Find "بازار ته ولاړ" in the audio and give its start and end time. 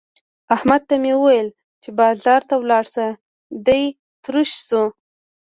1.99-2.83